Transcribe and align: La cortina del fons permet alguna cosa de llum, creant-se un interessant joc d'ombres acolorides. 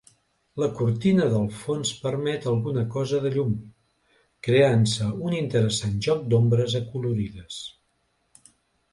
La 0.61 0.67
cortina 0.77 1.25
del 1.31 1.43
fons 1.57 1.89
permet 2.05 2.47
alguna 2.51 2.85
cosa 2.95 3.19
de 3.25 3.31
llum, 3.35 3.51
creant-se 4.47 5.09
un 5.27 5.35
interessant 5.41 5.93
joc 6.07 6.25
d'ombres 6.33 6.75
acolorides. 6.81 7.61